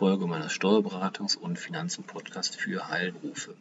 [0.00, 3.54] Folge meines Steuerberatungs- und Finanzen-Podcasts für Heilberufe.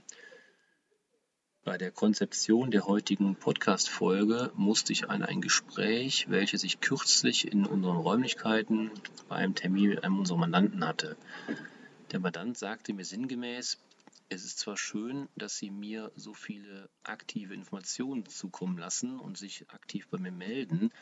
[1.66, 7.66] Bei der Konzeption der heutigen Podcast-Folge musste ich an ein Gespräch, welches ich kürzlich in
[7.66, 8.90] unseren Räumlichkeiten
[9.28, 11.18] bei einem Termin mit einem unserer Mandanten hatte.
[12.14, 13.78] Der Mandant sagte mir sinngemäß,
[14.30, 19.70] es ist zwar schön, dass Sie mir so viele aktive Informationen zukommen lassen und sich
[19.72, 20.94] aktiv bei mir melden,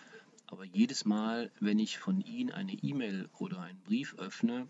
[0.48, 4.68] aber jedes Mal, wenn ich von Ihnen eine E-Mail oder einen Brief öffne,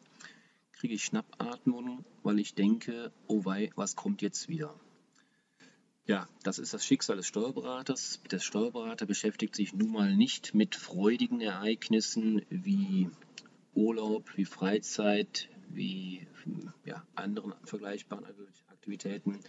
[0.78, 4.80] kriege ich Schnappatmung, weil ich denke, oh wei, was kommt jetzt wieder?
[6.06, 8.22] Ja, das ist das Schicksal des Steuerberaters.
[8.32, 13.10] Der Steuerberater beschäftigt sich nun mal nicht mit freudigen Ereignissen wie
[13.74, 16.28] Urlaub, wie Freizeit, wie
[16.86, 18.26] ja, anderen vergleichbaren
[18.68, 19.40] Aktivitäten.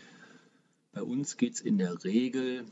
[0.92, 2.65] Bei uns geht es in der Regel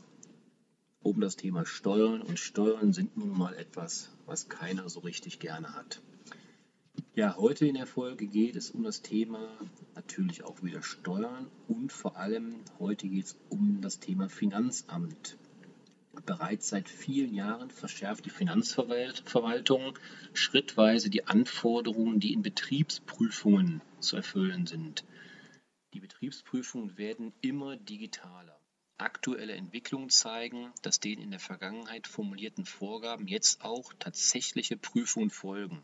[1.01, 5.75] um das Thema Steuern und Steuern sind nun mal etwas, was keiner so richtig gerne
[5.75, 6.01] hat.
[7.17, 9.49] Ja, heute in der Folge geht es um das Thema
[9.95, 15.35] natürlich auch wieder Steuern und vor allem heute geht es um das Thema Finanzamt.
[16.27, 19.97] Bereits seit vielen Jahren verschärft die Finanzverwaltung
[20.33, 25.03] schrittweise die Anforderungen, die in Betriebsprüfungen zu erfüllen sind.
[25.95, 28.61] Die Betriebsprüfungen werden immer digitaler.
[28.99, 35.81] Aktuelle Entwicklungen zeigen, dass den in der Vergangenheit formulierten Vorgaben jetzt auch tatsächliche Prüfungen folgen.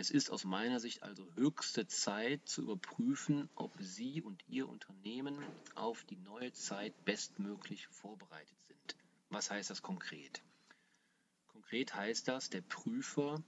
[0.00, 5.36] Es ist aus meiner Sicht also höchste Zeit zu überprüfen, ob Sie und Ihr Unternehmen
[5.74, 8.96] auf die neue Zeit bestmöglich vorbereitet sind.
[9.28, 10.40] Was heißt das konkret?
[11.48, 13.44] Konkret heißt das, der Prüfer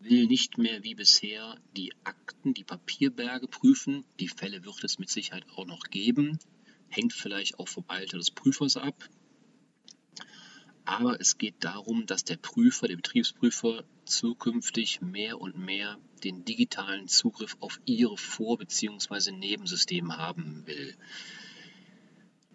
[0.00, 4.06] will nicht mehr wie bisher die Akten, die Papierberge prüfen.
[4.20, 6.38] Die Fälle wird es mit Sicherheit auch noch geben
[6.88, 8.94] hängt vielleicht auch vom Alter des Prüfers ab.
[10.88, 17.08] Aber es geht darum, dass der Prüfer, der Betriebsprüfer zukünftig mehr und mehr den digitalen
[17.08, 19.32] Zugriff auf ihre Vor- bzw.
[19.32, 20.96] Nebensysteme haben will.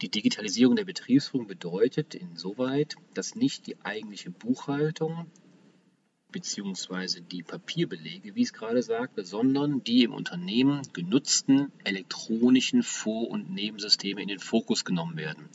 [0.02, 5.30] Die Digitalisierung der Betriebsprüfung bedeutet insoweit, dass nicht die eigentliche Buchhaltung
[6.32, 13.30] beziehungsweise die Papierbelege, wie ich es gerade sagte, sondern die im Unternehmen genutzten elektronischen Vor-
[13.30, 15.50] und Nebensysteme in den Fokus genommen werden.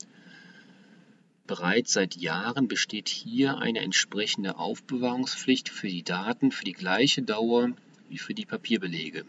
[1.49, 7.71] Bereits seit Jahren besteht hier eine entsprechende Aufbewahrungspflicht für die Daten für die gleiche Dauer
[8.07, 9.25] wie für die Papierbelege,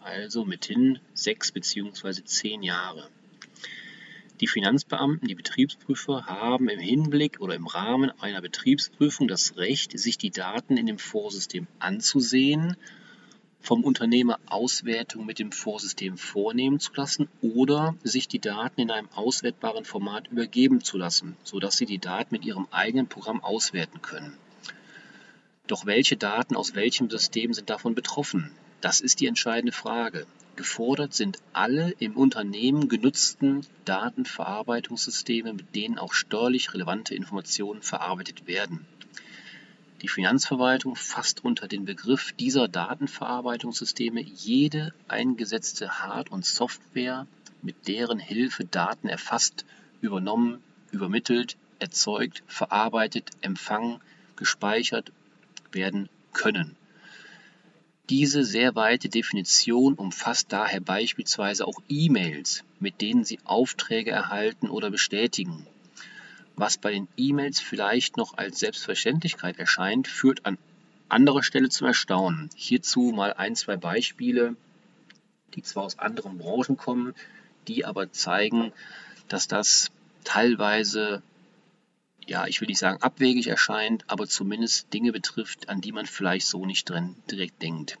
[0.00, 2.24] also mithin sechs bzw.
[2.24, 3.08] zehn Jahre.
[4.40, 10.18] Die Finanzbeamten, die Betriebsprüfer haben im Hinblick oder im Rahmen einer Betriebsprüfung das Recht, sich
[10.18, 12.76] die Daten in dem Vorsystem anzusehen,
[13.60, 19.08] vom Unternehmer Auswertung mit dem Vorsystem vornehmen zu lassen oder sich die Daten in einem
[19.14, 24.36] auswertbaren Format übergeben zu lassen, sodass sie die Daten mit ihrem eigenen Programm auswerten können.
[25.66, 28.50] Doch welche Daten aus welchem System sind davon betroffen?
[28.80, 30.26] Das ist die entscheidende Frage.
[30.56, 38.86] Gefordert sind alle im Unternehmen genutzten Datenverarbeitungssysteme, mit denen auch steuerlich relevante Informationen verarbeitet werden.
[40.02, 47.26] Die Finanzverwaltung fasst unter den Begriff dieser Datenverarbeitungssysteme jede eingesetzte Hard- und Software,
[47.60, 49.66] mit deren Hilfe Daten erfasst,
[50.00, 54.00] übernommen, übermittelt, erzeugt, verarbeitet, empfangen,
[54.36, 55.12] gespeichert
[55.70, 56.76] werden können.
[58.08, 64.90] Diese sehr weite Definition umfasst daher beispielsweise auch E-Mails, mit denen Sie Aufträge erhalten oder
[64.90, 65.66] bestätigen.
[66.60, 70.58] Was bei den E-Mails vielleicht noch als Selbstverständlichkeit erscheint, führt an
[71.08, 72.50] anderer Stelle zum Erstaunen.
[72.54, 74.56] Hierzu mal ein, zwei Beispiele,
[75.54, 77.14] die zwar aus anderen Branchen kommen,
[77.66, 78.74] die aber zeigen,
[79.28, 79.90] dass das
[80.24, 81.22] teilweise
[82.26, 86.46] ja, ich will nicht sagen abwegig erscheint, aber zumindest Dinge betrifft, an die man vielleicht
[86.46, 87.98] so nicht drin direkt denkt.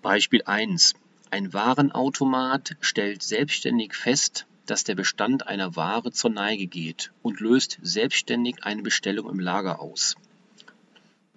[0.00, 0.94] Beispiel 1.
[1.30, 7.78] Ein Warenautomat stellt selbstständig fest, dass der Bestand einer Ware zur Neige geht und löst
[7.80, 10.14] selbstständig eine Bestellung im Lager aus.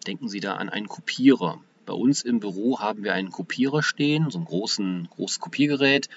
[0.06, 1.62] Denken Sie da an einen Kopierer.
[1.86, 6.10] Bei uns im Büro haben wir einen Kopierer stehen, so ein großen, großes Kopiergerät,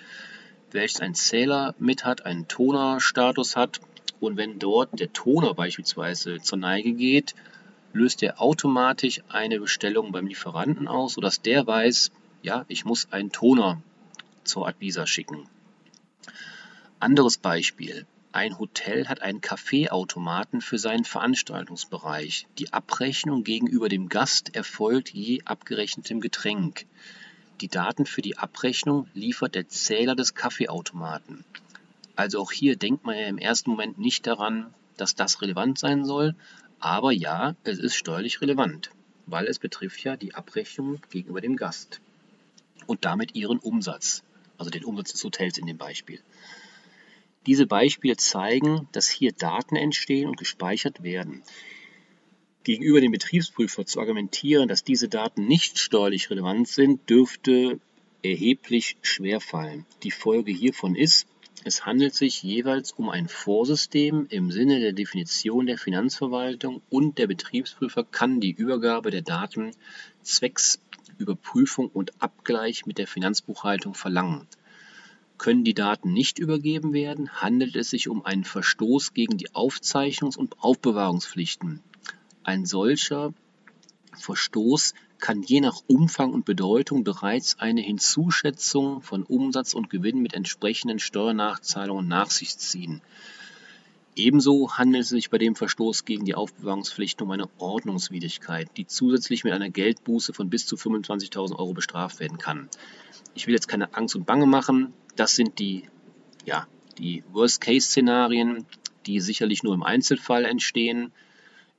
[0.73, 3.81] welches einen Zähler mit hat, einen Tonerstatus hat
[4.19, 7.37] und wenn dort der Toner beispielsweise zur Neige geht,
[7.93, 12.11] löst er automatisch eine Bestellung beim Lieferanten aus, sodass der weiß,
[12.43, 13.81] ja, ich muss einen Toner
[14.43, 15.49] zur Advisa schicken.
[17.05, 18.07] Anderes Beispiel.
[18.33, 22.47] Ein Hotel hat einen Kaffeeautomaten für seinen Veranstaltungsbereich.
[22.59, 26.87] Die Abrechnung gegenüber dem Gast erfolgt je abgerechnetem Getränk.
[27.61, 31.45] Die Daten für die Abrechnung liefert der Zähler des Kaffeeautomaten.
[32.17, 36.07] Also auch hier denkt man ja im ersten Moment nicht daran, dass das relevant sein
[36.07, 36.35] soll,
[36.81, 38.91] aber ja, es ist steuerlich relevant.
[39.27, 42.01] weil es betrifft ja die Abrechnung gegenüber dem Gast
[42.87, 44.23] und damit ihren Umsatz,
[44.57, 46.21] also den Umsatz des Hotels in dem Beispiel.
[47.47, 51.43] Diese Beispiele zeigen, dass hier Daten entstehen und gespeichert werden.
[52.65, 57.79] Gegenüber dem Betriebsprüfer zu argumentieren, dass diese Daten nicht steuerlich relevant sind, dürfte
[58.23, 59.85] erheblich schwerfallen.
[60.03, 61.27] Die Folge hiervon ist,
[61.67, 67.27] es handelt sich jeweils um ein Vorsystem im Sinne der Definition der Finanzverwaltung und der
[67.27, 69.71] Betriebsprüfer kann die Übergabe der Daten
[70.23, 70.81] zwecks
[71.19, 74.47] Überprüfung und Abgleich mit der Finanzbuchhaltung verlangen.
[75.37, 80.39] Können die Daten nicht übergeben werden, handelt es sich um einen Verstoß gegen die Aufzeichnungs-
[80.39, 81.81] und Aufbewahrungspflichten.
[82.45, 83.35] Ein solcher
[84.17, 90.35] Verstoß kann je nach Umfang und Bedeutung bereits eine Hinzuschätzung von Umsatz und Gewinn mit
[90.35, 93.01] entsprechenden Steuernachzahlungen nach sich ziehen.
[94.17, 99.43] Ebenso handelt es sich bei dem Verstoß gegen die Aufbewahrungspflicht um eine Ordnungswidrigkeit, die zusätzlich
[99.43, 102.69] mit einer Geldbuße von bis zu 25.000 Euro bestraft werden kann.
[103.35, 104.93] Ich will jetzt keine Angst und Bange machen.
[105.17, 105.89] Das sind die,
[106.45, 106.67] ja,
[106.99, 108.67] die Worst-Case-Szenarien,
[109.07, 111.13] die sicherlich nur im Einzelfall entstehen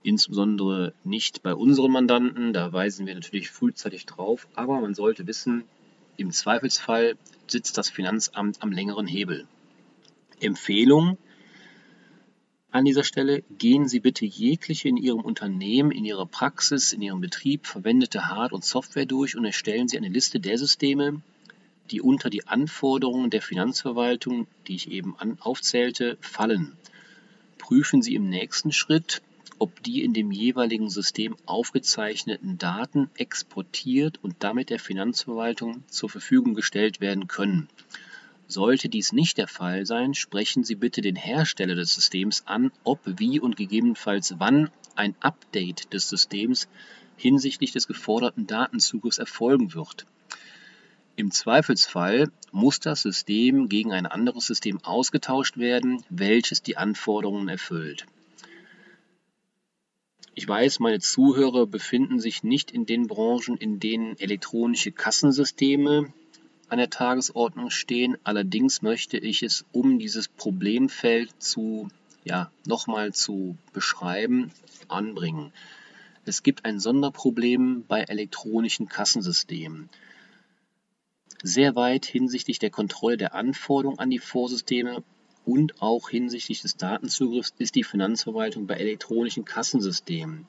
[0.06, 2.54] insbesondere nicht bei unseren Mandanten.
[2.54, 4.48] Da weisen wir natürlich frühzeitig drauf.
[4.54, 5.64] Aber man sollte wissen,
[6.16, 7.18] im Zweifelsfall
[7.48, 9.48] sitzt das Finanzamt am längeren Hebel.
[10.40, 11.18] Empfehlung
[12.76, 17.22] an dieser Stelle, gehen Sie bitte jegliche in Ihrem Unternehmen, in Ihrer Praxis, in Ihrem
[17.22, 21.22] Betrieb verwendete Hard- und Software durch und erstellen Sie eine Liste der Systeme,
[21.90, 26.74] die unter die Anforderungen der Finanzverwaltung, die ich eben aufzählte, fallen.
[27.60, 29.22] Prüfen Sie im nächsten Schritt,
[29.58, 36.56] ob die in dem jeweiligen System aufgezeichneten Daten exportiert und damit der Finanzverwaltung zur Verfügung
[36.56, 37.70] gestellt werden können.
[38.48, 43.00] Sollte dies nicht der Fall sein, sprechen Sie bitte den Hersteller des Systems an, ob,
[43.06, 46.68] wie und gegebenenfalls wann ein Update des Systems
[47.18, 50.06] hinsichtlich des geforderten Datenzugriffs erfolgen wird.
[51.16, 58.06] Im Zweifelsfall muss das System gegen ein anderes System ausgetauscht werden, welches die Anforderungen erfüllt.
[60.34, 66.14] Ich weiß, meine Zuhörer befinden sich nicht in den Branchen, in denen elektronische Kassensysteme
[66.70, 68.18] an der Tagesordnung stehen.
[68.24, 71.90] Allerdings möchte ich es, um dieses Problemfeld zu,
[72.24, 74.52] ja, nochmal zu beschreiben,
[74.88, 75.52] anbringen.
[76.26, 79.90] Es gibt ein Sonderproblem bei elektronischen Kassensystemen.
[81.44, 85.04] Sehr weit hinsichtlich der Kontrolle der Anforderungen an die Vorsysteme
[85.46, 90.48] und auch hinsichtlich des Datenzugriffs ist die Finanzverwaltung bei elektronischen Kassensystemen.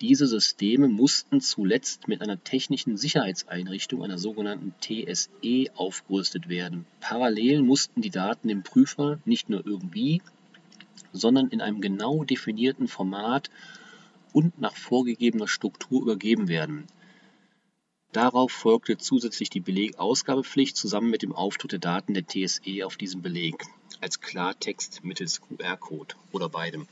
[0.00, 6.86] Diese Systeme mussten zuletzt mit einer technischen Sicherheitseinrichtung, einer sogenannten TSE, aufgerüstet werden.
[7.00, 10.20] Parallel mussten die Daten dem Prüfer nicht nur irgendwie,
[11.12, 13.50] sondern in einem genau definierten Format
[14.32, 16.84] und nach vorgegebener Struktur übergeben werden.
[18.16, 23.20] Darauf folgte zusätzlich die Belegausgabepflicht zusammen mit dem Auftritt der Daten der TSE auf diesem
[23.20, 23.66] Beleg
[24.00, 26.86] als Klartext mittels QR-Code oder beidem.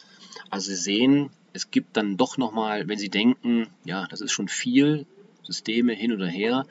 [0.51, 4.49] Also Sie sehen, es gibt dann doch nochmal, wenn Sie denken, ja, das ist schon
[4.49, 5.07] viel,
[5.43, 6.67] Systeme hin oder her,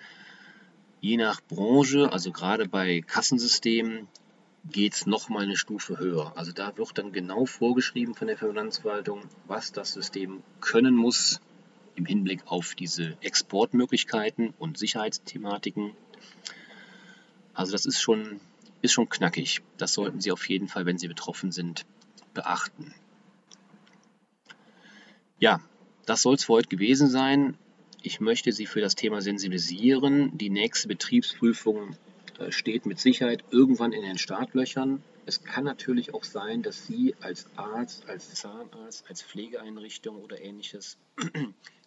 [1.01, 4.07] je nach Branche, also gerade bei Kassensystemen,
[4.71, 6.31] geht es nochmal eine Stufe höher.
[6.35, 11.41] Also da wird dann genau vorgeschrieben von der Finanzverwaltung, was das System können muss
[11.95, 15.95] im Hinblick auf diese Exportmöglichkeiten und Sicherheitsthematiken.
[17.53, 18.39] Also das ist schon
[18.81, 19.61] ist schon knackig.
[19.77, 21.85] Das sollten Sie auf jeden Fall, wenn Sie betroffen sind,
[22.33, 22.93] beachten.
[25.39, 25.61] Ja,
[26.05, 27.57] das soll es für heute gewesen sein.
[28.01, 30.37] Ich möchte Sie für das Thema sensibilisieren.
[30.37, 31.95] Die nächste Betriebsprüfung
[32.39, 35.01] äh, steht mit Sicherheit irgendwann in den Startlöchern.
[35.25, 40.97] Es kann natürlich auch sein, dass Sie als Arzt, als Zahnarzt, als Pflegeeinrichtung oder ähnliches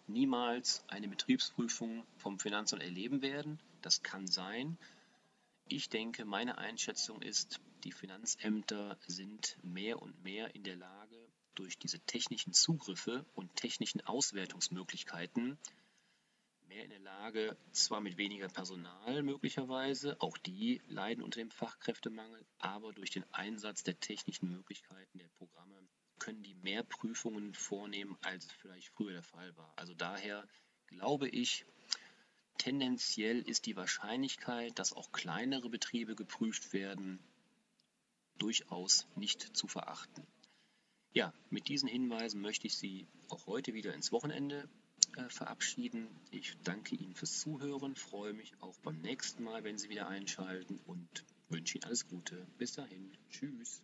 [0.07, 3.59] niemals eine Betriebsprüfung vom Finanzamt erleben werden.
[3.81, 4.77] Das kann sein.
[5.67, 11.17] Ich denke, meine Einschätzung ist, die Finanzämter sind mehr und mehr in der Lage,
[11.55, 15.57] durch diese technischen Zugriffe und technischen Auswertungsmöglichkeiten
[16.67, 22.45] mehr in der Lage, zwar mit weniger Personal möglicherweise, auch die leiden unter dem Fachkräftemangel,
[22.59, 25.87] aber durch den Einsatz der technischen Möglichkeiten der Programme
[26.19, 29.73] können die mehr Prüfungen vornehmen, als es vielleicht früher der Fall war.
[29.75, 30.47] Also daher
[30.87, 31.65] glaube ich,
[32.57, 37.19] Tendenziell ist die Wahrscheinlichkeit, dass auch kleinere Betriebe geprüft werden,
[38.39, 40.25] durchaus nicht zu verachten.
[41.13, 44.69] Ja, mit diesen Hinweisen möchte ich Sie auch heute wieder ins Wochenende
[45.15, 46.07] äh, verabschieden.
[46.31, 50.79] Ich danke Ihnen fürs Zuhören, freue mich auch beim nächsten Mal, wenn Sie wieder einschalten
[50.85, 52.47] und wünsche Ihnen alles Gute.
[52.57, 53.81] Bis dahin, tschüss.